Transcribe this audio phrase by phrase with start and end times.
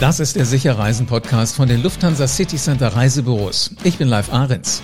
[0.00, 3.72] Das ist der Sicherreisen-Podcast von den Lufthansa City Center Reisebüros.
[3.84, 4.82] Ich bin Live Ahrens.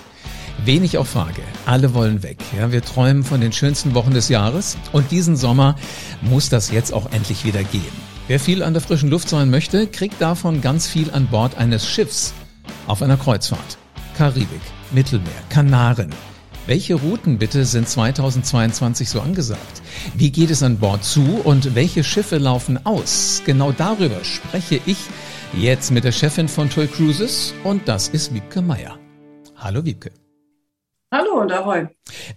[0.66, 1.40] Wenig auf Frage.
[1.64, 2.36] Alle wollen weg.
[2.54, 5.76] Ja, wir träumen von den schönsten Wochen des Jahres und diesen Sommer
[6.20, 7.82] muss das jetzt auch endlich wieder gehen.
[8.28, 11.88] Wer viel an der frischen Luft sein möchte, kriegt davon ganz viel an Bord eines
[11.88, 12.34] Schiffs
[12.86, 13.78] auf einer Kreuzfahrt.
[14.18, 14.60] Karibik,
[14.92, 16.10] Mittelmeer, Kanaren.
[16.66, 19.82] Welche Routen bitte sind 2022 so angesagt?
[20.16, 23.42] Wie geht es an Bord zu und welche Schiffe laufen aus?
[23.46, 24.98] Genau darüber spreche ich
[25.56, 28.98] jetzt mit der Chefin von Toy Cruises und das ist Wiebke Meier.
[29.54, 30.10] Hallo Wiebke.
[31.12, 31.86] Hallo und Ahoi.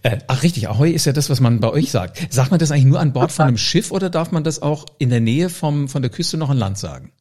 [0.03, 2.31] Äh, ach richtig, Ahoi ist ja das, was man bei euch sagt.
[2.31, 4.85] Sagt man das eigentlich nur an Bord von einem Schiff oder darf man das auch
[4.99, 7.13] in der Nähe vom, von der Küste noch an Land sagen?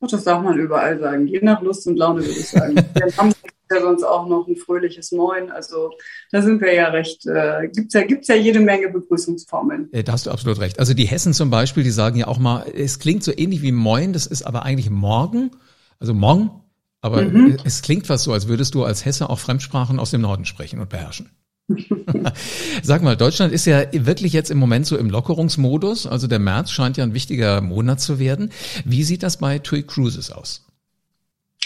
[0.00, 2.74] Das darf man überall sagen, je nach Lust und Laune würde ich sagen.
[2.74, 3.32] Wir haben
[3.70, 5.50] ja sonst auch noch ein fröhliches Moin.
[5.50, 5.90] Also
[6.30, 9.92] da sind wir ja recht, äh, gibt's ja, gibt's ja jede Menge Begrüßungsformeln.
[9.92, 10.78] Äh, da hast du absolut recht.
[10.78, 13.72] Also die Hessen zum Beispiel, die sagen ja auch mal, es klingt so ähnlich wie
[13.72, 15.50] Moin, das ist aber eigentlich Morgen,
[15.98, 16.50] also Morgen.
[17.00, 17.58] Aber mhm.
[17.64, 20.80] es klingt fast so, als würdest du als Hesse auch Fremdsprachen aus dem Norden sprechen
[20.80, 21.30] und beherrschen.
[22.82, 26.06] Sag mal, Deutschland ist ja wirklich jetzt im Moment so im Lockerungsmodus.
[26.06, 28.50] Also der März scheint ja ein wichtiger Monat zu werden.
[28.84, 30.67] Wie sieht das bei TUI Cruises aus?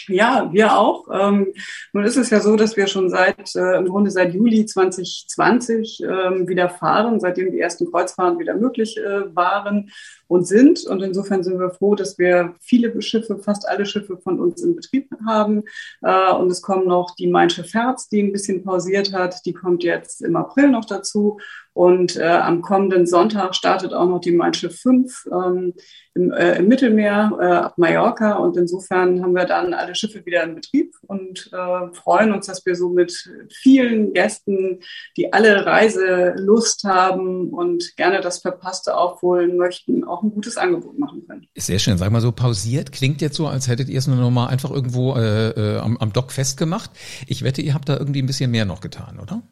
[0.09, 1.07] Ja, wir auch.
[1.13, 1.53] Ähm,
[1.93, 6.03] nun ist es ja so, dass wir schon seit äh, im Grunde seit Juli 2020
[6.03, 9.91] ähm, wieder fahren, seitdem die ersten Kreuzfahrten wieder möglich äh, waren
[10.29, 10.85] und sind.
[10.87, 14.75] Und insofern sind wir froh, dass wir viele Schiffe, fast alle Schiffe von uns in
[14.75, 15.63] Betrieb haben.
[16.03, 19.45] Äh, und es kommen noch die Mein Schiff Herz, die ein bisschen pausiert hat.
[19.47, 21.39] Die kommt jetzt im April noch dazu.
[21.75, 25.75] Und äh, am kommenden Sonntag startet auch noch die Mein Schiff 5 ähm,
[26.15, 28.35] im, äh, im Mittelmeer äh, ab Mallorca.
[28.35, 32.67] Und insofern haben wir dann alle Schiffe wieder in Betrieb und äh, freuen uns, dass
[32.67, 33.13] wir so mit
[33.51, 34.81] vielen Gästen,
[35.17, 41.27] die alle Reiselust haben und gerne das Verpasste aufholen möchten, auch ein gutes Angebot machen
[41.27, 41.47] können.
[41.57, 41.97] Sehr schön.
[41.97, 44.71] Sag mal so, pausiert klingt jetzt so, als hättet ihr es nur noch mal einfach
[44.71, 46.91] irgendwo äh, äh, am, am Dock festgemacht.
[47.27, 49.43] Ich wette, ihr habt da irgendwie ein bisschen mehr noch getan, oder?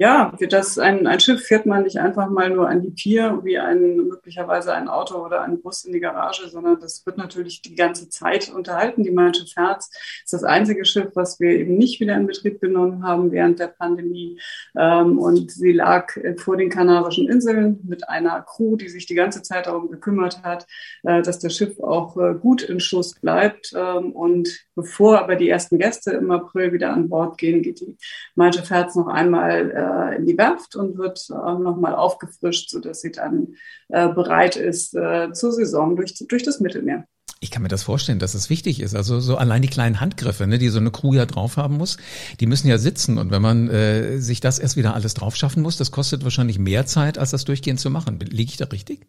[0.00, 3.40] Ja, wird das ein, ein Schiff fährt man nicht einfach mal nur an die Pier
[3.42, 7.60] wie ein möglicherweise ein Auto oder ein Bus in die Garage, sondern das wird natürlich
[7.60, 9.02] die ganze Zeit unterhalten.
[9.02, 9.90] Die Mein Schiff Herz
[10.24, 13.66] ist das einzige Schiff, was wir eben nicht wieder in Betrieb genommen haben während der
[13.66, 14.40] Pandemie.
[14.74, 19.42] Ähm, und sie lag vor den Kanarischen Inseln mit einer Crew, die sich die ganze
[19.42, 20.66] Zeit darum gekümmert hat,
[21.02, 23.74] äh, dass das Schiff auch äh, gut in Schuss bleibt.
[23.76, 27.98] Ähm, und bevor aber die ersten Gäste im April wieder an Bord gehen, geht die
[28.34, 33.00] Mein Schiff Herz noch einmal äh, in die Werft und wird äh, nochmal aufgefrischt, sodass
[33.00, 33.54] sie dann
[33.88, 37.04] äh, bereit ist äh, zur Saison durch, durch das Mittelmeer.
[37.42, 38.94] Ich kann mir das vorstellen, dass es wichtig ist.
[38.94, 41.96] Also so allein die kleinen Handgriffe, ne, die so eine Crew ja drauf haben muss,
[42.38, 43.16] die müssen ja sitzen.
[43.16, 46.58] Und wenn man äh, sich das erst wieder alles drauf schaffen muss, das kostet wahrscheinlich
[46.58, 48.20] mehr Zeit, als das durchgehend zu machen.
[48.20, 49.06] Liege ich da richtig?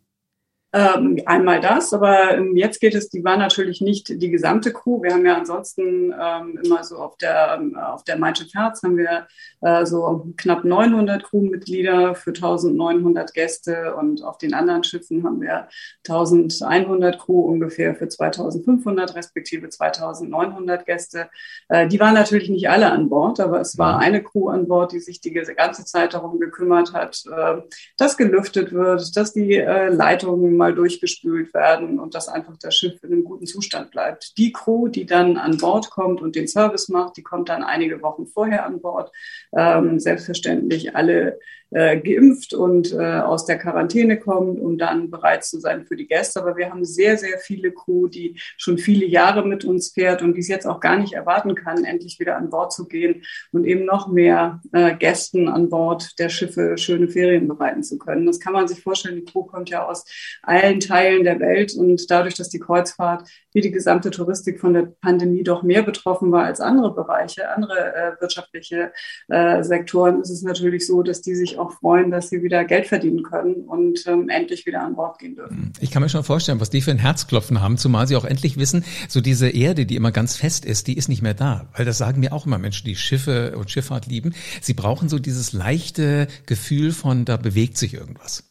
[0.73, 5.01] Ähm, einmal das, aber ähm, jetzt geht es, die war natürlich nicht die gesamte Crew.
[5.03, 8.81] Wir haben ja ansonsten ähm, immer so auf der, ähm, auf der Mein Schiff Herz
[8.81, 9.27] haben wir
[9.59, 15.67] äh, so knapp 900 Crewmitglieder für 1900 Gäste und auf den anderen Schiffen haben wir
[16.07, 21.29] 1100 Crew ungefähr für 2500 respektive 2900 Gäste.
[21.67, 24.93] Äh, die waren natürlich nicht alle an Bord, aber es war eine Crew an Bord,
[24.93, 27.61] die sich die ganze Zeit darum gekümmert hat, äh,
[27.97, 33.03] dass gelüftet wird, dass die äh, Leitungen mal durchgespült werden und dass einfach das Schiff
[33.03, 34.37] in einem guten Zustand bleibt.
[34.37, 38.03] Die Crew, die dann an Bord kommt und den Service macht, die kommt dann einige
[38.03, 39.11] Wochen vorher an Bord.
[39.53, 41.39] Ähm, selbstverständlich alle
[41.71, 46.07] äh, geimpft und äh, aus der Quarantäne kommt, um dann bereit zu sein für die
[46.07, 46.41] Gäste.
[46.41, 50.35] Aber wir haben sehr, sehr viele Crew, die schon viele Jahre mit uns fährt und
[50.35, 53.65] die es jetzt auch gar nicht erwarten kann, endlich wieder an Bord zu gehen und
[53.65, 58.25] eben noch mehr äh, Gästen an Bord der Schiffe schöne Ferien bereiten zu können.
[58.25, 59.15] Das kann man sich vorstellen.
[59.15, 60.05] Die Crew kommt ja aus
[60.43, 64.93] allen Teilen der Welt und dadurch, dass die Kreuzfahrt wie die gesamte Touristik von der
[65.01, 68.91] Pandemie doch mehr betroffen war als andere Bereiche, andere äh, wirtschaftliche
[69.29, 72.87] äh, Sektoren, ist es natürlich so, dass die sich auch freuen, dass sie wieder Geld
[72.87, 75.73] verdienen können und ähm, endlich wieder an Bord gehen dürfen.
[75.79, 78.57] Ich kann mir schon vorstellen, was die für ein Herzklopfen haben, zumal sie auch endlich
[78.57, 81.67] wissen, so diese Erde, die immer ganz fest ist, die ist nicht mehr da.
[81.75, 84.33] Weil das sagen mir auch immer Menschen, die Schiffe und Schifffahrt lieben.
[84.61, 88.43] Sie brauchen so dieses leichte Gefühl von, da bewegt sich irgendwas.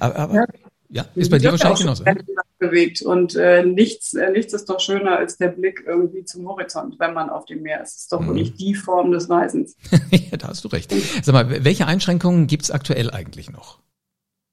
[0.00, 0.44] Aber, aber ja.
[0.94, 2.04] Ja, ist bei dir wahrscheinlich genauso.
[2.60, 3.02] Bewegt.
[3.02, 7.12] Und äh, nichts, äh, nichts ist doch schöner als der Blick irgendwie zum Horizont, wenn
[7.12, 7.94] man auf dem Meer ist.
[7.94, 8.28] Das ist doch mhm.
[8.28, 9.76] wirklich die Form des Reisens.
[10.10, 10.94] ja, da hast du recht.
[11.22, 13.80] Sag mal, welche Einschränkungen gibt's aktuell eigentlich noch?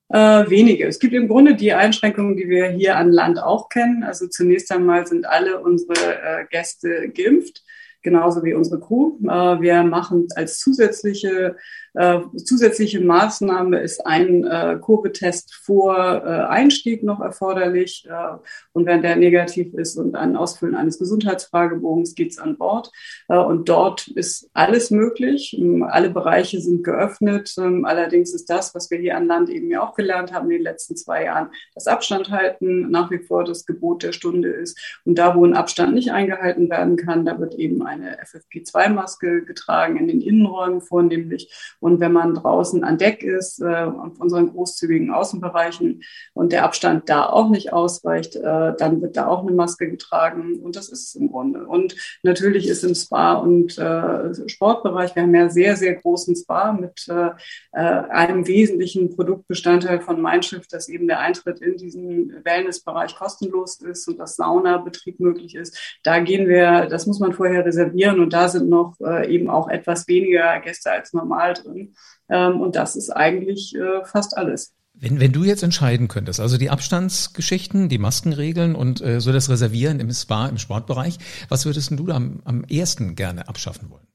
[0.09, 0.87] Äh, wenige.
[0.87, 4.03] Es gibt im Grunde die Einschränkungen, die wir hier an Land auch kennen.
[4.03, 7.61] Also zunächst einmal sind alle unsere äh, Gäste geimpft
[8.01, 9.17] genauso wie unsere Crew.
[9.23, 11.55] Äh, wir machen als zusätzliche
[11.93, 18.07] Äh, zusätzliche Maßnahme ist ein äh, Kurvetest vor äh, Einstieg noch erforderlich.
[18.09, 18.37] Äh,
[18.71, 22.91] und wenn der negativ ist und ein Ausfüllen eines Gesundheitsfragebogens geht's an Bord.
[23.27, 25.57] Äh, und dort ist alles möglich.
[25.59, 27.53] Ähm, alle Bereiche sind geöffnet.
[27.57, 30.57] Ähm, allerdings ist das, was wir hier an Land eben ja auch gelernt haben in
[30.57, 34.79] den letzten zwei Jahren, das Abstand halten nach wie vor das Gebot der Stunde ist.
[35.03, 39.97] Und da, wo ein Abstand nicht eingehalten werden kann, da wird eben eine FFP2-Maske getragen
[39.97, 41.51] in den Innenräumen vornehmlich.
[41.81, 47.09] Und wenn man draußen an Deck ist, äh, auf unseren großzügigen Außenbereichen und der Abstand
[47.09, 50.59] da auch nicht ausreicht, äh, dann wird da auch eine Maske getragen.
[50.59, 51.65] Und das ist es im Grunde.
[51.65, 56.71] Und natürlich ist im Spa- und äh, Sportbereich, wir haben ja sehr, sehr großen Spa
[56.71, 57.31] mit äh,
[57.73, 63.81] äh einem wesentlichen Produktbestandteil von Mein Schiff, dass eben der Eintritt in diesen Wellnessbereich kostenlos
[63.81, 65.97] ist und dass Saunabetrieb möglich ist.
[66.03, 69.67] Da gehen wir, das muss man vorher reservieren und da sind noch äh, eben auch
[69.67, 71.95] etwas weniger Gäste als normal drin drin.
[72.29, 74.73] Ähm, und das ist eigentlich äh, fast alles.
[74.93, 79.49] Wenn, wenn du jetzt entscheiden könntest, also die Abstandsgeschichten, die Maskenregeln und äh, so das
[79.49, 81.17] Reservieren im Spa, im Sportbereich,
[81.49, 84.10] was würdest du da am, am ersten gerne abschaffen wollen?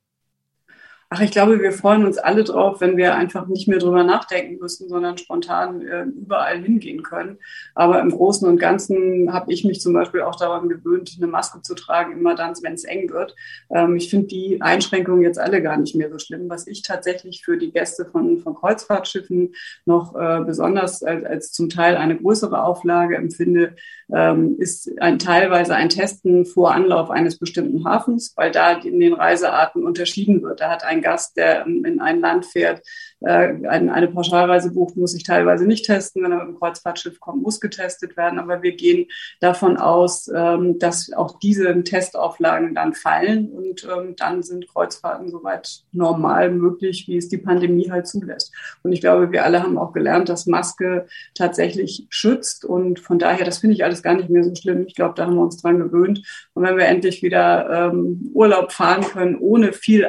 [1.08, 4.58] Ach, ich glaube, wir freuen uns alle drauf, wenn wir einfach nicht mehr drüber nachdenken
[4.60, 7.38] müssen, sondern spontan äh, überall hingehen können.
[7.76, 11.62] Aber im Großen und Ganzen habe ich mich zum Beispiel auch daran gewöhnt, eine Maske
[11.62, 13.36] zu tragen, immer dann, wenn es eng wird.
[13.70, 16.50] Ähm, ich finde die Einschränkungen jetzt alle gar nicht mehr so schlimm.
[16.50, 19.54] Was ich tatsächlich für die Gäste von, von Kreuzfahrtschiffen
[19.84, 23.76] noch äh, besonders als, als zum Teil eine größere Auflage empfinde,
[24.12, 29.14] ähm, ist ein, teilweise ein Testen vor Anlauf eines bestimmten Hafens, weil da in den
[29.14, 30.60] Reisearten unterschieden wird.
[30.60, 32.82] Da hat ein Gast, der in ein Land fährt,
[33.20, 36.22] äh, eine Pauschalreise bucht, muss sich teilweise nicht testen.
[36.22, 38.38] Wenn er mit dem Kreuzfahrtschiff kommt, muss getestet werden.
[38.38, 39.06] Aber wir gehen
[39.40, 45.82] davon aus, ähm, dass auch diese Testauflagen dann fallen und ähm, dann sind Kreuzfahrten soweit
[45.92, 48.52] normal möglich, wie es die Pandemie halt zulässt.
[48.82, 53.44] Und ich glaube, wir alle haben auch gelernt, dass Maske tatsächlich schützt und von daher,
[53.44, 54.84] das finde ich alles gar nicht mehr so schlimm.
[54.86, 56.22] Ich glaube, da haben wir uns dran gewöhnt.
[56.54, 60.06] Und wenn wir endlich wieder ähm, Urlaub fahren können, ohne viel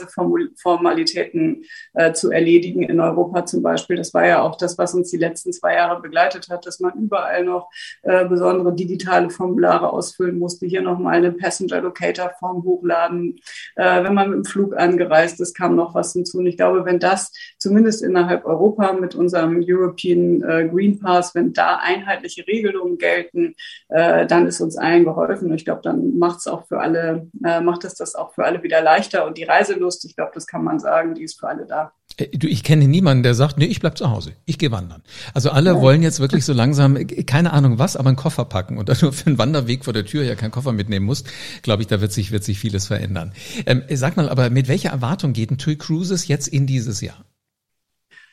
[0.00, 1.64] Einreiseformalitäten
[1.94, 3.96] äh, zu erledigen in Europa zum Beispiel.
[3.96, 6.92] Das war ja auch das, was uns die letzten zwei Jahre begleitet hat, dass man
[6.94, 7.70] überall noch
[8.02, 10.66] äh, besondere digitale Formulare ausfüllen musste.
[10.66, 13.40] Hier nochmal eine Passenger Locator Form hochladen.
[13.76, 16.38] Äh, wenn man mit dem Flug angereist ist, kam noch was hinzu.
[16.38, 21.52] Und ich glaube, wenn das zumindest innerhalb Europa mit unserem European äh, Green Pass, wenn
[21.52, 23.54] da einheitliche Regelungen gelten,
[23.88, 25.50] äh, dann ist uns allen geholfen.
[25.50, 28.44] Und ich glaube, dann macht es auch für alle, äh, macht es das auch für
[28.44, 29.26] alle wieder leichter.
[29.26, 31.92] Und die Reiselust, ich glaube, das kann man sagen, die ist für alle da.
[32.16, 35.02] Äh, du, ich kenne niemanden, der sagt, nee, ich bleib zu Hause, ich gehe wandern.
[35.34, 35.80] Also alle ja.
[35.80, 38.96] wollen jetzt wirklich so langsam, äh, keine Ahnung was, aber einen Koffer packen und dann
[39.00, 41.28] nur für einen Wanderweg vor der Tür ja keinen Koffer mitnehmen musst,
[41.62, 43.32] glaube ich, da wird sich, wird sich vieles verändern.
[43.66, 47.24] Ähm, sag mal, aber mit welcher Erwartung geht ein TUI Cruises jetzt in dieses Jahr?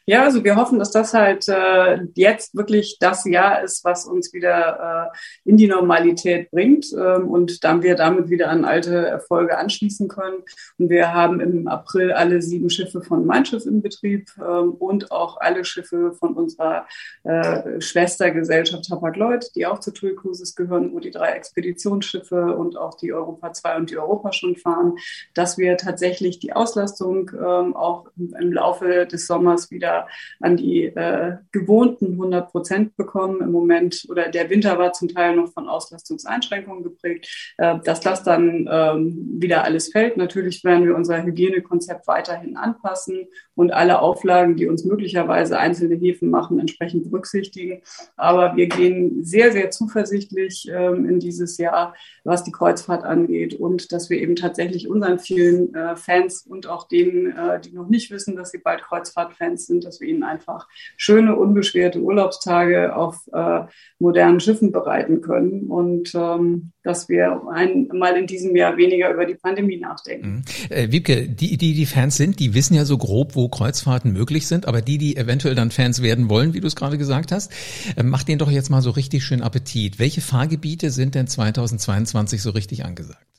[0.10, 4.32] Ja, also wir hoffen, dass das halt äh, jetzt wirklich das Jahr ist, was uns
[4.32, 9.58] wieder äh, in die Normalität bringt ähm, und dann wir damit wieder an alte Erfolge
[9.58, 10.44] anschließen können.
[10.80, 15.12] Und wir haben im April alle sieben Schiffe von Mein Schiff in Betrieb ähm, und
[15.12, 16.88] auch alle Schiffe von unserer
[17.26, 22.96] äh, Schwestergesellschaft Hapag-Lloyd, die auch zu TUI Cruises gehören, wo die drei Expeditionsschiffe und auch
[22.96, 24.96] die Europa 2 und die Europa schon fahren,
[25.34, 29.97] dass wir tatsächlich die Auslastung ähm, auch im Laufe des Sommers wieder
[30.40, 34.06] an die äh, gewohnten 100 Prozent bekommen im Moment.
[34.10, 37.28] Oder der Winter war zum Teil noch von Auslastungseinschränkungen geprägt.
[37.58, 40.18] Äh, dass das dann ähm, wieder alles fällt.
[40.18, 46.30] Natürlich werden wir unser Hygienekonzept weiterhin anpassen und alle Auflagen, die uns möglicherweise einzelne Häfen
[46.30, 47.82] machen, entsprechend berücksichtigen.
[48.16, 53.92] Aber wir gehen sehr, sehr zuversichtlich ähm, in dieses Jahr, was die Kreuzfahrt angeht und
[53.92, 58.12] dass wir eben tatsächlich unseren vielen äh, Fans und auch denen, äh, die noch nicht
[58.12, 60.68] wissen, dass sie bald Kreuzfahrtfans sind, dass wir ihnen einfach
[60.98, 63.62] schöne, unbeschwerte Urlaubstage auf äh,
[64.00, 69.36] modernen Schiffen bereiten können und ähm, dass wir einmal in diesem Jahr weniger über die
[69.36, 70.28] Pandemie nachdenken.
[70.28, 70.44] Mhm.
[70.70, 74.48] Äh, Wiebke, die, die die Fans sind, die wissen ja so grob, wo Kreuzfahrten möglich
[74.48, 77.52] sind, aber die, die eventuell dann Fans werden wollen, wie du es gerade gesagt hast,
[77.96, 80.00] äh, macht denen doch jetzt mal so richtig schön Appetit.
[80.00, 83.37] Welche Fahrgebiete sind denn 2022 so richtig angesagt?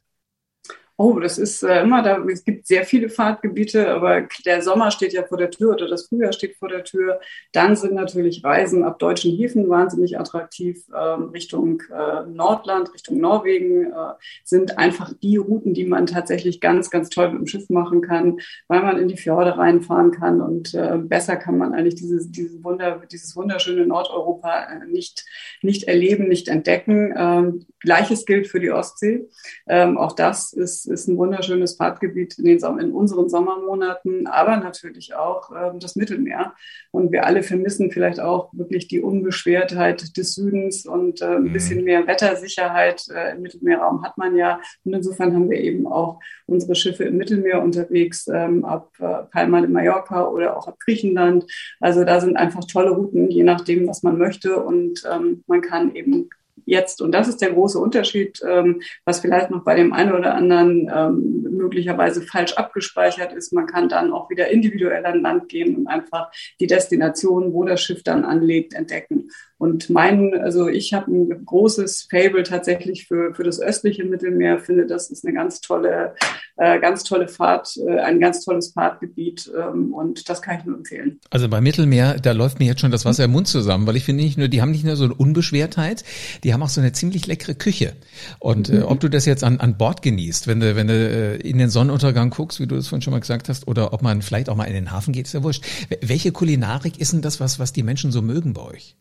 [1.01, 2.19] Oh, das ist äh, immer da.
[2.25, 6.09] Es gibt sehr viele Fahrtgebiete, aber der Sommer steht ja vor der Tür oder das
[6.09, 7.21] Frühjahr steht vor der Tür.
[7.53, 10.83] Dann sind natürlich Reisen ab deutschen Häfen wahnsinnig attraktiv.
[10.93, 16.91] Ähm, Richtung äh, Nordland, Richtung Norwegen äh, sind einfach die Routen, die man tatsächlich ganz,
[16.91, 20.75] ganz toll mit dem Schiff machen kann, weil man in die Fjorde reinfahren kann und
[20.75, 25.25] äh, besser kann man eigentlich dieses, dieses, Wunder, dieses wunderschöne Nordeuropa äh, nicht,
[25.63, 27.15] nicht erleben, nicht entdecken.
[27.17, 29.29] Ähm, Gleiches gilt für die Ostsee.
[29.69, 35.15] Ähm, auch das ist ist ein wunderschönes Fahrtgebiet in, den, in unseren Sommermonaten, aber natürlich
[35.15, 36.55] auch äh, das Mittelmeer.
[36.91, 41.53] Und wir alle vermissen vielleicht auch wirklich die Unbeschwertheit des Südens und äh, ein mhm.
[41.53, 44.61] bisschen mehr Wettersicherheit äh, im Mittelmeerraum hat man ja.
[44.85, 49.61] Und insofern haben wir eben auch unsere Schiffe im Mittelmeer unterwegs, ähm, ab äh, Palma
[49.61, 51.45] de Mallorca oder auch ab Griechenland.
[51.81, 54.63] Also da sind einfach tolle Routen, je nachdem, was man möchte.
[54.63, 56.29] Und ähm, man kann eben
[56.69, 57.01] jetzt.
[57.03, 60.91] Und das ist der große Unterschied, ähm, was vielleicht noch bei dem einen oder anderen
[60.95, 63.53] ähm, möglicherweise falsch abgespeichert ist.
[63.53, 67.81] Man kann dann auch wieder individuell an Land gehen und einfach die Destination, wo das
[67.81, 69.18] Schiff dann anlegt, entdecken.
[69.59, 74.87] Und mein, also ich habe ein großes Fable tatsächlich für, für das östliche Mittelmeer, finde,
[74.87, 76.15] das ist eine ganz tolle,
[76.57, 80.77] äh, ganz tolle Fahrt, äh, ein ganz tolles Fahrtgebiet ähm, und das kann ich nur
[80.77, 81.19] empfehlen.
[81.31, 84.05] Also beim Mittelmeer, da läuft mir jetzt schon das Wasser im Mund zusammen, weil ich
[84.05, 86.05] finde nicht nur, die haben nicht nur so eine Unbeschwertheit,
[86.45, 87.95] die haben auch so eine ziemlich leckere Küche.
[88.39, 91.37] Und äh, ob du das jetzt an, an Bord genießt, wenn du, wenn du äh,
[91.37, 94.23] in den Sonnenuntergang guckst, wie du das vorhin schon mal gesagt hast, oder ob man
[94.23, 95.65] vielleicht auch mal in den Hafen geht, ist ja wurscht.
[96.01, 98.97] Welche Kulinarik ist denn das, was, was die Menschen so mögen bei euch?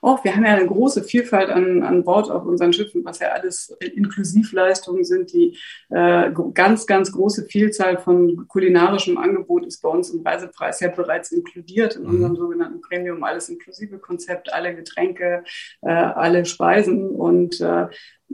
[0.00, 3.28] Auch, wir haben ja eine große Vielfalt an, an Bord auf unseren Schiffen, was ja
[3.28, 5.32] alles Inklusivleistungen sind.
[5.32, 5.58] Die
[5.90, 11.32] äh, ganz, ganz große Vielzahl von kulinarischem Angebot ist bei uns im Reisepreis ja bereits
[11.32, 12.08] inkludiert in mhm.
[12.08, 15.44] unserem sogenannten Premium alles inklusive Konzept, alle Getränke,
[15.82, 17.86] äh, alle Speisen und äh,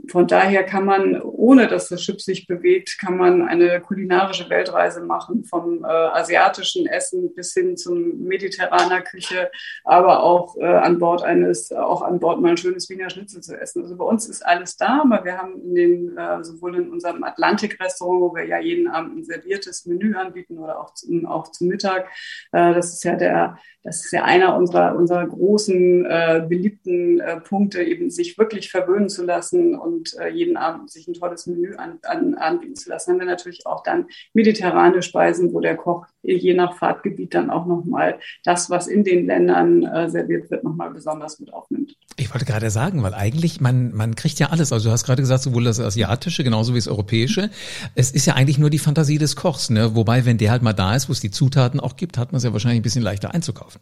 [0.09, 5.01] von daher kann man, ohne dass das Schiff sich bewegt, kann man eine kulinarische Weltreise
[5.01, 9.51] machen, vom äh, asiatischen Essen bis hin zum mediterraner Küche,
[9.83, 13.59] aber auch äh, an Bord eines, auch an Bord mal ein schönes Wiener Schnitzel zu
[13.59, 13.83] essen.
[13.83, 17.23] Also bei uns ist alles da, aber wir haben in den, äh, sowohl in unserem
[17.23, 21.67] Atlantik-Restaurant, wo wir ja jeden Abend ein serviertes Menü anbieten oder auch, zu, auch zum
[21.67, 22.09] Mittag.
[22.51, 23.57] Äh, das ist ja der,
[23.87, 29.07] das ist ja einer unserer, unserer großen, äh, beliebten äh, Punkte, eben sich wirklich verwöhnen
[29.07, 33.11] zu lassen und äh, jeden Abend sich ein tolles Menü an, an, anbieten zu lassen.
[33.11, 37.65] Haben wir natürlich auch dann mediterrane Speisen, wo der Koch je nach Fahrtgebiet dann auch
[37.65, 41.95] nochmal das, was in den Ländern äh, serviert wird, nochmal besonders mit aufnimmt.
[42.17, 44.73] Ich wollte gerade sagen, weil eigentlich man, man kriegt ja alles.
[44.73, 47.51] Also du hast gerade gesagt, sowohl das Asiatische genauso wie das Europäische.
[47.95, 49.95] Es ist ja eigentlich nur die Fantasie des Kochs, ne?
[49.95, 52.37] Wobei, wenn der halt mal da ist, wo es die Zutaten auch gibt, hat man
[52.37, 53.76] es ja wahrscheinlich ein bisschen leichter einzukaufen.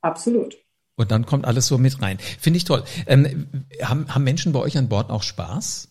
[0.00, 0.56] Absolut.
[0.96, 2.18] Und dann kommt alles so mit rein.
[2.18, 2.84] Finde ich toll.
[3.06, 3.48] Ähm,
[3.82, 5.88] haben, haben Menschen bei euch an Bord auch Spaß?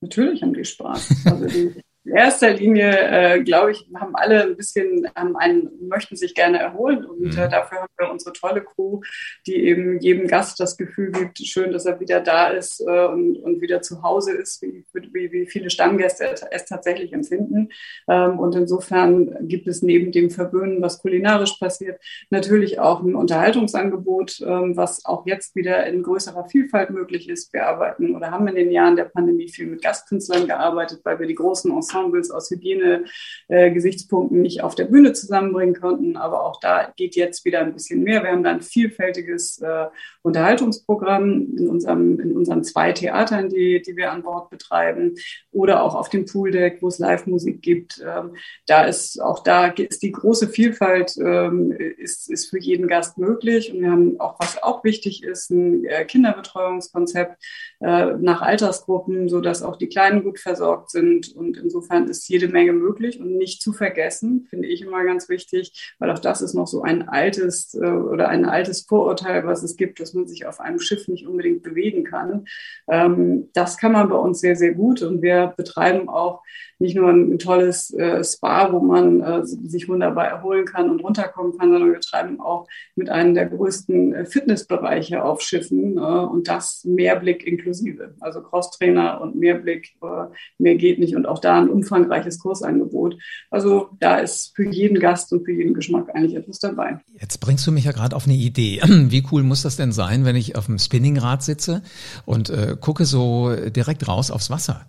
[0.00, 1.26] Natürlich haben die Spaß.
[1.26, 6.16] Also die, in erster Linie, äh, glaube ich, haben alle ein bisschen, haben einen, möchten
[6.16, 7.38] sich gerne erholen und mhm.
[7.38, 9.00] äh, dafür haben wir unsere tolle Crew,
[9.46, 13.36] die eben jedem Gast das Gefühl gibt, schön, dass er wieder da ist äh, und,
[13.38, 17.70] und wieder zu Hause ist, wie, wie, wie viele Stammgäste es tatsächlich empfinden.
[18.08, 24.40] Ähm, und insofern gibt es neben dem Verwöhnen, was kulinarisch passiert, natürlich auch ein Unterhaltungsangebot,
[24.46, 27.52] ähm, was auch jetzt wieder in größerer Vielfalt möglich ist.
[27.52, 31.26] Wir arbeiten oder haben in den Jahren der Pandemie viel mit Gastkünstlern gearbeitet, weil wir
[31.26, 36.16] die großen Ensembles Ensembles aus Hygiene-Gesichtspunkten nicht auf der Bühne zusammenbringen konnten.
[36.16, 38.22] Aber auch da geht jetzt wieder ein bisschen mehr.
[38.22, 39.86] Wir haben da ein vielfältiges äh,
[40.22, 45.14] Unterhaltungsprogramm in, unserem, in unseren zwei Theatern, die, die wir an Bord betreiben
[45.52, 48.02] oder auch auf dem Pooldeck, wo es Live-Musik gibt.
[48.04, 48.36] Ähm,
[48.66, 53.72] da ist auch da ist die große Vielfalt ähm, ist, ist für jeden Gast möglich.
[53.72, 57.42] Und wir haben auch, was auch wichtig ist, ein äh, Kinderbetreuungskonzept
[57.80, 61.34] äh, nach Altersgruppen, so dass auch die Kleinen gut versorgt sind.
[61.34, 65.94] Und insofern ist jede Menge möglich und nicht zu vergessen, finde ich immer ganz wichtig,
[65.98, 69.76] weil auch das ist noch so ein altes äh, oder ein altes Vorurteil, was es
[69.76, 72.46] gibt, dass man sich auf einem Schiff nicht unbedingt bewegen kann.
[72.88, 76.42] Ähm, das kann man bei uns sehr, sehr gut und wir betreiben auch
[76.78, 81.56] nicht nur ein tolles äh, Spa, wo man äh, sich wunderbar erholen kann und runterkommen
[81.56, 86.48] kann, sondern wir betreiben auch mit einem der größten äh, Fitnessbereiche auf Schiffen äh, und
[86.48, 88.14] das Mehrblick inklusive.
[88.20, 90.26] Also Crosstrainer und Mehrblick, äh,
[90.58, 93.16] mehr geht nicht und auch da ein umfangreiches Kursangebot.
[93.50, 97.00] Also da ist für jeden Gast und für jeden Geschmack eigentlich etwas dabei.
[97.18, 98.80] Jetzt bringst du mich ja gerade auf eine Idee.
[98.86, 101.82] Wie cool muss das denn sein, wenn ich auf dem Spinningrad sitze
[102.26, 104.86] und äh, gucke so direkt raus aufs Wasser?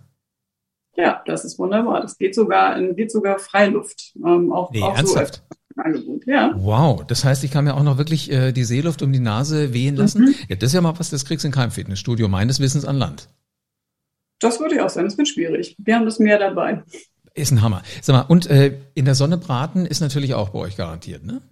[0.98, 2.00] Ja, das ist wunderbar.
[2.00, 4.14] Das geht sogar, geht sogar Freiluft.
[4.16, 5.42] Ähm, auch, nee, auch ernsthaft?
[5.48, 6.26] So Angebot.
[6.26, 6.52] Ja.
[6.56, 9.72] Wow, das heißt, ich kann mir auch noch wirklich äh, die Seeluft um die Nase
[9.72, 10.24] wehen lassen.
[10.24, 10.34] Mhm.
[10.48, 12.96] Ja, das ist ja mal was, das kriegst du in keinem Fitnessstudio, meines Wissens an
[12.96, 13.28] Land.
[14.40, 15.76] Das würde ich auch sagen, das wird schwierig.
[15.78, 16.82] Wir haben das mehr dabei.
[17.34, 17.82] Ist ein Hammer.
[18.02, 21.42] Sag mal, und äh, in der Sonne braten ist natürlich auch bei euch garantiert, ne?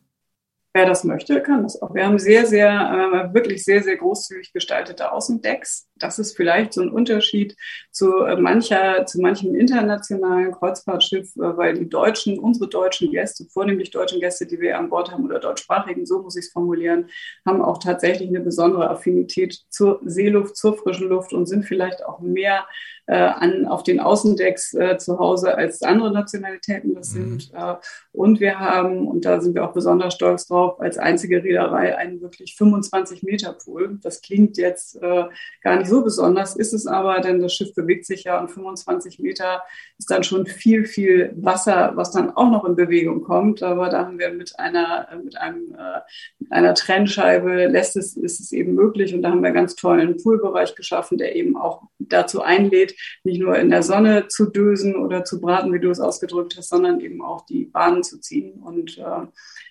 [0.74, 1.94] Wer das möchte, kann das auch.
[1.94, 6.82] Wir haben sehr, sehr, äh, wirklich sehr, sehr großzügig gestaltete Außendecks Das ist vielleicht so
[6.82, 7.56] ein Unterschied
[7.90, 13.90] zu äh, mancher, zu manchem internationalen Kreuzfahrtschiff, äh, weil die deutschen, unsere deutschen Gäste, vornehmlich
[13.90, 17.08] deutschen Gäste, die wir an Bord haben oder deutschsprachigen, so muss ich es formulieren,
[17.46, 22.20] haben auch tatsächlich eine besondere Affinität zur Seeluft, zur frischen Luft und sind vielleicht auch
[22.20, 22.66] mehr
[23.06, 27.38] äh, an, auf den Außendecks äh, zu Hause als andere Nationalitäten das mhm.
[27.40, 27.54] sind.
[27.54, 27.76] Äh,
[28.12, 32.20] und wir haben, und da sind wir auch besonders stolz drauf, als einzige Reederei einen
[32.20, 33.98] wirklich 25 Meter Pool.
[34.02, 35.24] Das klingt jetzt äh,
[35.62, 39.18] gar nicht so besonders, ist es aber, denn das Schiff bewegt sich ja und 25
[39.18, 39.62] Meter
[39.98, 43.62] ist dann schon viel, viel Wasser, was dann auch noch in Bewegung kommt.
[43.62, 46.00] Aber da haben wir mit einer, mit einem, äh,
[46.38, 49.14] mit einer Trennscheibe lässt es, ist es eben möglich.
[49.14, 53.40] Und da haben wir einen ganz tollen Poolbereich geschaffen, der eben auch dazu einlädt, nicht
[53.40, 57.00] nur in der Sonne zu dösen oder zu braten, wie du es ausgedrückt hast, sondern
[57.00, 58.54] eben auch die Bahnen zu ziehen.
[58.62, 59.26] Und äh,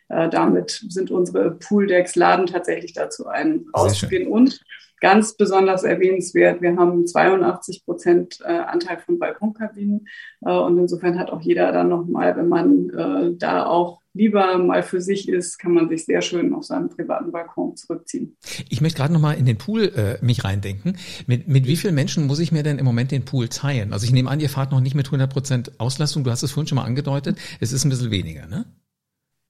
[0.10, 4.28] äh, damit sind unsere Pooldecks laden tatsächlich dazu ein, rauszugehen.
[4.28, 4.62] Und
[5.00, 10.08] ganz besonders erwähnenswert, wir haben 82 Prozent äh, Anteil von Balkonkabinen.
[10.42, 14.82] Äh, und insofern hat auch jeder dann nochmal, wenn man äh, da auch lieber mal
[14.82, 18.38] für sich ist, kann man sich sehr schön auf seinem privaten Balkon zurückziehen.
[18.70, 20.98] Ich möchte gerade noch mal in den Pool äh, mich reindenken.
[21.28, 23.92] Mit, mit wie vielen Menschen muss ich mir denn im Moment den Pool teilen?
[23.92, 26.24] Also ich nehme an, ihr fahrt noch nicht mit 100 Prozent Auslastung.
[26.24, 27.38] Du hast es vorhin schon mal angedeutet.
[27.60, 28.66] Es ist ein bisschen weniger, ne?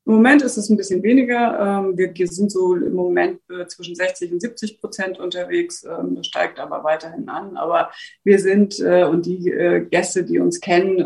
[0.08, 1.80] Im Moment ist es ein bisschen weniger.
[1.80, 5.84] Ähm, wir sind so im Moment äh, zwischen 60 und 70 Prozent unterwegs.
[5.84, 7.58] Ähm, das steigt aber weiterhin an.
[7.58, 7.90] Aber
[8.24, 10.98] wir sind, äh, und die äh, Gäste, die uns kennen,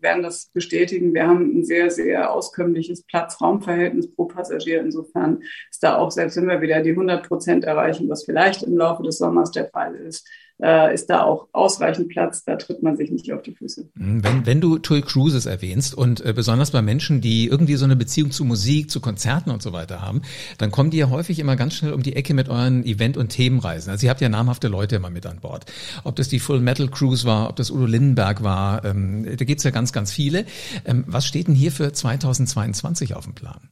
[0.00, 1.14] werden das bestätigen.
[1.14, 4.80] Wir haben ein sehr, sehr auskömmliches Platz-Raum-Verhältnis pro Passagier.
[4.80, 8.76] Insofern ist da auch, selbst wenn wir wieder die 100 Prozent erreichen, was vielleicht im
[8.76, 10.28] Laufe des Sommers der Fall ist,
[10.62, 13.88] äh, ist da auch ausreichend Platz, da tritt man sich nicht auf die Füße.
[13.94, 17.84] Mhm, wenn, wenn du Toy Cruises erwähnst und äh, besonders bei Menschen, die irgendwie so
[17.84, 20.22] eine Beziehung zu Musik, zu Konzerten und so weiter haben,
[20.58, 23.28] dann kommen die ja häufig immer ganz schnell um die Ecke mit euren Event- und
[23.28, 23.90] Themenreisen.
[23.90, 25.66] Also ihr habt ja namhafte Leute immer mit an Bord.
[26.04, 29.64] Ob das die Full Metal Cruise war, ob das Udo Lindenberg war, ähm, da gibt's
[29.64, 30.44] ja ganz, ganz viele.
[30.84, 33.68] Ähm, was steht denn hier für 2022 auf dem Plan?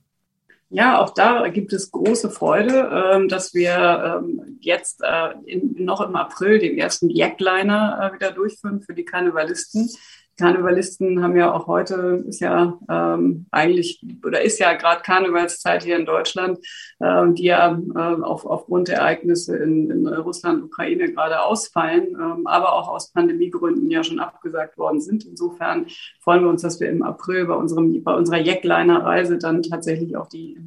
[0.68, 5.34] Ja, auch da gibt es große Freude, ähm, dass wir ähm, jetzt äh,
[5.76, 9.88] noch im April den ersten Jackliner äh, wieder durchführen für die Karnevalisten.
[10.36, 15.96] Karnevalisten haben ja auch heute, ist ja ähm, eigentlich, oder ist ja gerade Karnevalszeit hier
[15.96, 16.58] in Deutschland,
[17.00, 22.46] ähm, die ja äh, auf, aufgrund der Ereignisse in, in Russland, Ukraine gerade ausfallen, ähm,
[22.46, 25.24] aber auch aus Pandemiegründen ja schon abgesagt worden sind.
[25.24, 25.86] Insofern
[26.20, 30.28] freuen wir uns, dass wir im April bei, unserem, bei unserer Jackliner-Reise dann tatsächlich auch
[30.28, 30.58] die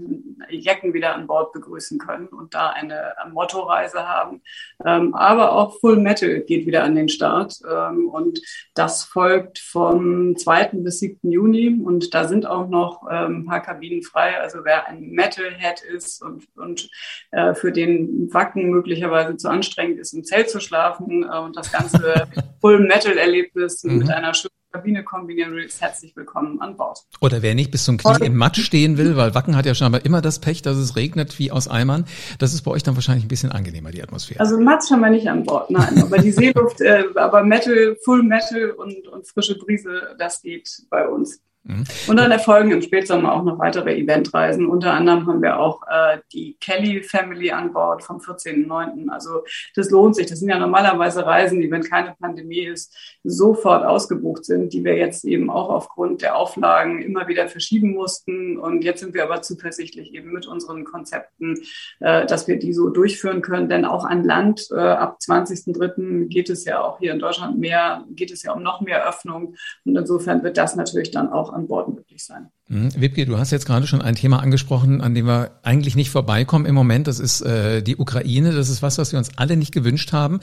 [0.49, 4.41] Jacken wieder an Bord begrüßen können und da eine Mottoreise haben.
[4.85, 8.39] Ähm, aber auch Full Metal geht wieder an den Start ähm, und
[8.73, 10.69] das folgt vom 2.
[10.73, 11.31] bis 7.
[11.31, 14.39] Juni und da sind auch noch ähm, ein paar Kabinen frei.
[14.39, 16.89] Also wer ein Metalhead ist und, und
[17.31, 21.71] äh, für den Wacken möglicherweise zu anstrengend ist, im Zelt zu schlafen äh, und das
[21.71, 22.27] ganze
[22.61, 23.99] Full Metal Erlebnis mhm.
[23.99, 26.99] mit einer schönen Kabine kombinieren will, ist herzlich willkommen an Bord.
[27.21, 30.05] Oder wer nicht bis zum Knie im Matsch stehen will, weil Wacken hat ja scheinbar
[30.05, 32.05] immer das Pech, dass es regnet wie aus Eimern.
[32.37, 34.39] Das ist bei euch dann wahrscheinlich ein bisschen angenehmer, die Atmosphäre.
[34.39, 36.03] Also Matsch haben wir nicht an Bord, nein.
[36.03, 41.07] Aber die Seeluft, äh, aber Metal, Full Metal und, und frische Brise, das geht bei
[41.07, 41.41] uns.
[41.63, 41.83] Mhm.
[42.07, 44.65] Und dann erfolgen im Spätsommer auch noch weitere Eventreisen.
[44.65, 49.09] Unter anderem haben wir auch äh, die Kelly Family an Bord vom 14.09.
[49.09, 49.43] Also
[49.75, 50.27] das lohnt sich.
[50.27, 54.95] Das sind ja normalerweise Reisen, die, wenn keine Pandemie ist, sofort ausgebucht sind, die wir
[54.95, 58.57] jetzt eben auch aufgrund der Auflagen immer wieder verschieben mussten.
[58.57, 61.59] Und jetzt sind wir aber zuversichtlich eben mit unseren Konzepten,
[61.99, 63.69] äh, dass wir die so durchführen können.
[63.69, 66.27] Denn auch an Land äh, ab 20.03.
[66.29, 69.55] geht es ja auch hier in Deutschland mehr, geht es ja um noch mehr Öffnung.
[69.85, 72.47] Und insofern wird das natürlich dann auch an Bord möglich sein.
[72.67, 72.89] Mhm.
[72.99, 76.65] Wipke, du hast jetzt gerade schon ein Thema angesprochen, an dem wir eigentlich nicht vorbeikommen
[76.65, 77.07] im Moment.
[77.07, 78.51] Das ist äh, die Ukraine.
[78.51, 80.39] Das ist was, was wir uns alle nicht gewünscht haben.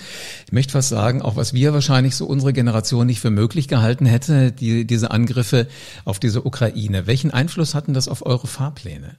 [0.46, 4.06] Ich möchte fast sagen, auch was wir wahrscheinlich so unsere Generation nicht für möglich gehalten
[4.06, 5.66] hätte, die, diese Angriffe
[6.04, 7.06] auf diese Ukraine.
[7.06, 9.16] Welchen Einfluss hatten das auf eure Fahrpläne?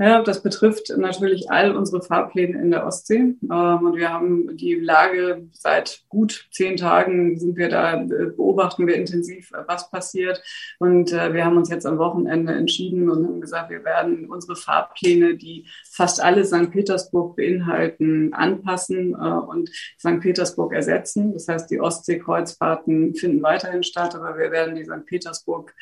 [0.00, 3.18] Ja, das betrifft natürlich all unsere Fahrpläne in der Ostsee.
[3.18, 8.86] Ähm, und wir haben die Lage seit gut zehn Tagen sind wir da, äh, beobachten
[8.86, 10.42] wir intensiv, äh, was passiert.
[10.78, 14.56] Und äh, wir haben uns jetzt am Wochenende entschieden und haben gesagt, wir werden unsere
[14.56, 16.70] Fahrpläne, die fast alle St.
[16.70, 20.20] Petersburg beinhalten, anpassen und St.
[20.20, 21.34] Petersburg ersetzen.
[21.34, 25.04] Das heißt, die Ostseekreuzfahrten finden weiterhin statt, aber wir werden die St.
[25.04, 25.74] Petersburg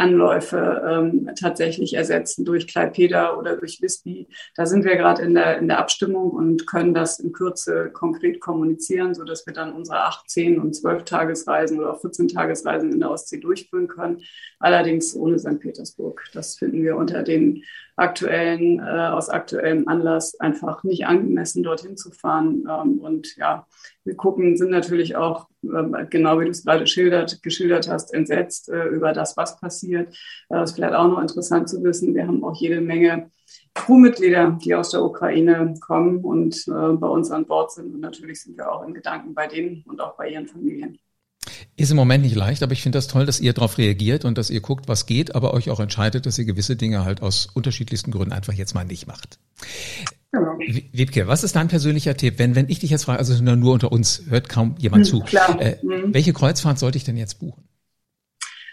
[0.00, 4.28] Anläufe ähm, tatsächlich ersetzen durch Klaipeda oder durch Visby.
[4.56, 8.40] Da sind wir gerade in der, in der Abstimmung und können das in Kürze konkret
[8.40, 13.00] kommunizieren, so dass wir dann unsere 18 und 12 Tagesreisen oder auch 14 Tagesreisen in
[13.00, 14.22] der Ostsee durchführen können.
[14.58, 15.60] Allerdings ohne St.
[15.60, 16.24] Petersburg.
[16.32, 17.62] Das finden wir unter den
[18.00, 22.64] aktuellen, äh, aus aktuellem Anlass einfach nicht angemessen, dorthin zu fahren.
[22.68, 23.66] Ähm, und ja,
[24.04, 28.68] wir gucken, sind natürlich auch, äh, genau wie du es gerade schildert, geschildert hast, entsetzt
[28.68, 30.14] äh, über das, was passiert.
[30.48, 32.14] Äh, das ist vielleicht auch noch interessant zu wissen.
[32.14, 33.30] Wir haben auch jede Menge
[33.74, 37.94] Crewmitglieder, die aus der Ukraine kommen und äh, bei uns an Bord sind.
[37.94, 40.98] Und natürlich sind wir auch in Gedanken bei denen und auch bei ihren Familien.
[41.76, 44.38] Ist im Moment nicht leicht, aber ich finde das toll, dass ihr darauf reagiert und
[44.38, 47.46] dass ihr guckt, was geht, aber euch auch entscheidet, dass ihr gewisse Dinge halt aus
[47.52, 49.38] unterschiedlichsten Gründen einfach jetzt mal nicht macht.
[50.32, 50.58] Genau.
[50.92, 53.90] Wiebke, was ist dein persönlicher Tipp, wenn, wenn ich dich jetzt frage, also nur unter
[53.90, 55.60] uns, hört kaum jemand hm, zu, klar.
[55.60, 56.14] Äh, hm.
[56.14, 57.64] welche Kreuzfahrt sollte ich denn jetzt buchen?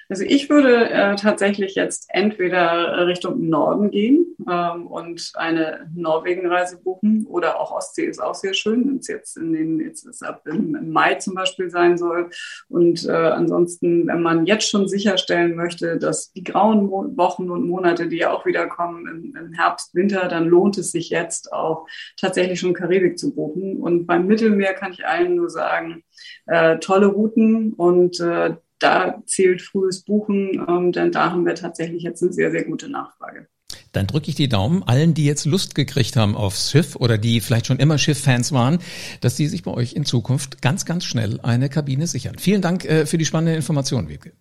[0.09, 7.25] Also ich würde äh, tatsächlich jetzt entweder Richtung Norden gehen ähm, und eine Norwegen-Reise buchen
[7.27, 10.43] oder auch Ostsee ist auch sehr schön, wenn es jetzt in den jetzt ist ab
[10.45, 12.29] im, im, Mai zum Beispiel sein soll.
[12.69, 17.67] Und äh, ansonsten, wenn man jetzt schon sicherstellen möchte, dass die grauen Mo Wochen und
[17.67, 21.51] Monate, die ja auch wieder kommen im, im Herbst, Winter, dann lohnt es sich jetzt
[21.51, 23.77] auch tatsächlich schon Karibik zu buchen.
[23.77, 26.03] Und beim Mittelmeer kann ich allen nur sagen,
[26.45, 32.03] äh, tolle Routen und äh, da zählt frühes Buchen, ähm, denn da haben wir tatsächlich
[32.03, 33.47] jetzt eine sehr, sehr gute Nachfrage.
[33.91, 37.41] Dann drücke ich die Daumen allen, die jetzt Lust gekriegt haben aufs Schiff oder die
[37.41, 38.79] vielleicht schon immer Schifffans waren,
[39.21, 42.37] dass die sich bei euch in Zukunft ganz, ganz schnell eine Kabine sichern.
[42.37, 44.33] Vielen Dank äh, für die spannende Information, Wiebke.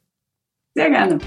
[0.75, 1.19] Sehr gerne.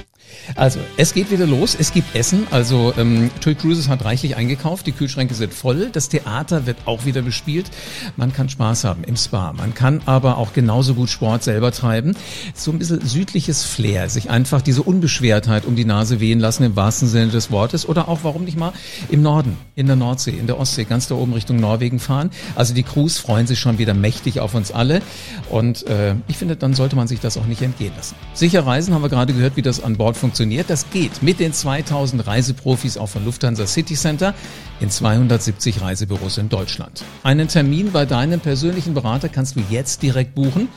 [0.55, 1.75] Also, es geht wieder los.
[1.79, 2.47] Es gibt Essen.
[2.51, 4.87] Also, ähm, Toy Cruises hat reichlich eingekauft.
[4.87, 5.89] Die Kühlschränke sind voll.
[5.91, 7.69] Das Theater wird auch wieder bespielt.
[8.17, 9.53] Man kann Spaß haben im Spa.
[9.53, 12.15] Man kann aber auch genauso gut Sport selber treiben.
[12.53, 14.09] So ein bisschen südliches Flair.
[14.09, 17.87] Sich einfach diese Unbeschwertheit um die Nase wehen lassen im wahrsten Sinne des Wortes.
[17.87, 18.73] Oder auch, warum nicht mal
[19.09, 22.31] im Norden, in der Nordsee, in der Ostsee, ganz da oben Richtung Norwegen fahren.
[22.55, 25.01] Also, die Crews freuen sich schon wieder mächtig auf uns alle.
[25.49, 28.15] Und äh, ich finde, dann sollte man sich das auch nicht entgehen lassen.
[28.33, 30.71] Sicher reisen haben wir gerade gehört, wie das an Bord funktioniert.
[30.71, 34.33] Das geht mit den 2000 Reiseprofis auch von Lufthansa City Center
[34.79, 37.03] in 270 Reisebüros in Deutschland.
[37.21, 40.67] Einen Termin bei deinem persönlichen Berater kannst du jetzt direkt buchen,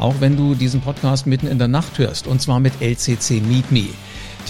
[0.00, 3.70] auch wenn du diesen Podcast mitten in der Nacht hörst, und zwar mit LCC Meet
[3.70, 3.86] Me.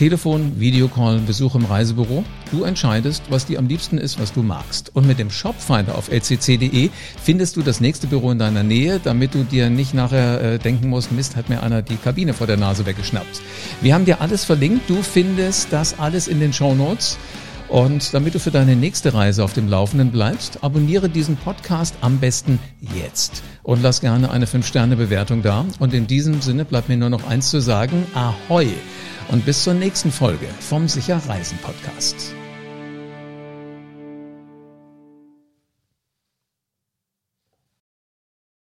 [0.00, 2.24] Telefon, Videocall, Besuch im Reisebüro.
[2.50, 4.96] Du entscheidest, was dir am liebsten ist, was du magst.
[4.96, 6.88] Und mit dem Shopfinder auf lcc.de
[7.22, 10.88] findest du das nächste Büro in deiner Nähe, damit du dir nicht nachher äh, denken
[10.88, 13.42] musst, Mist, hat mir einer die Kabine vor der Nase weggeschnappt.
[13.82, 14.88] Wir haben dir alles verlinkt.
[14.88, 17.18] Du findest das alles in den Show Notes.
[17.68, 22.20] Und damit du für deine nächste Reise auf dem Laufenden bleibst, abonniere diesen Podcast am
[22.20, 22.58] besten
[22.96, 25.66] jetzt und lass gerne eine 5-Sterne-Bewertung da.
[25.78, 28.06] Und in diesem Sinne bleibt mir nur noch eins zu sagen.
[28.14, 28.68] Ahoi!
[29.30, 32.34] Und bis zur nächsten Folge vom Sicher Reisen Podcast.